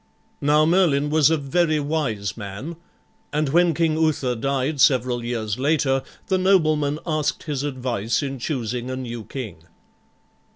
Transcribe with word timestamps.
Now 0.41 0.65
Merlin 0.65 1.11
was 1.11 1.29
a 1.29 1.37
very 1.37 1.79
wise 1.79 2.35
man, 2.35 2.75
and 3.31 3.49
when 3.49 3.75
King 3.75 3.97
Uther 3.99 4.35
died 4.35 4.81
several 4.81 5.23
years 5.23 5.59
later 5.59 6.01
the 6.25 6.39
noblemen 6.39 6.97
asked 7.05 7.43
his 7.43 7.61
advice 7.61 8.23
in 8.23 8.39
choosing 8.39 8.89
a 8.89 8.95
new 8.95 9.23
king. 9.23 9.61